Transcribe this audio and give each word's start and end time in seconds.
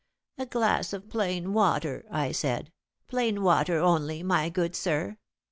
'A 0.39 0.47
glass 0.47 0.93
of 0.93 1.07
plain 1.11 1.53
water,' 1.53 2.05
I 2.09 2.31
said; 2.31 2.71
'plain 3.07 3.43
water 3.43 3.77
only, 3.77 4.23
my 4.23 4.49
good 4.49 4.75
sir.' 4.75 5.17